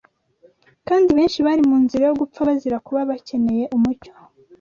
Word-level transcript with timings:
kandi 0.87 1.09
benshi 1.17 1.39
bari 1.45 1.61
mu 1.69 1.77
nzira 1.83 2.03
yo 2.09 2.15
gupfa 2.21 2.39
bazira 2.47 2.77
kuba 2.85 3.01
bakeneye 3.09 3.63
umucyo 3.75 4.11